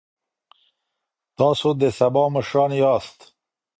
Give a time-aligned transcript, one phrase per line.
[1.37, 3.19] تاسو د سبا مشران یاست.